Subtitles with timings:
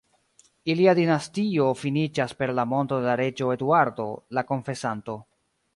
[0.73, 5.23] Ilia dinastio finiĝas per la morto de la reĝo Eduardo la Konfesanto.